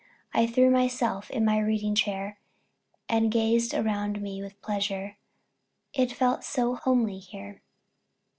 [0.33, 2.39] I threw myself in my reading chair,
[3.07, 5.17] and gazed around me with pleasure.
[5.95, 7.61] I felt it so homely here.